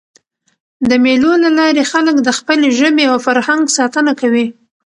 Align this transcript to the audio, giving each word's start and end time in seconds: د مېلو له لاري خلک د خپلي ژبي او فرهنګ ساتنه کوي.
د 0.89 0.91
مېلو 1.03 1.31
له 1.43 1.49
لاري 1.59 1.83
خلک 1.91 2.15
د 2.21 2.29
خپلي 2.37 2.67
ژبي 2.79 3.03
او 3.11 3.17
فرهنګ 3.25 3.63
ساتنه 3.77 4.11
کوي. 4.21 4.45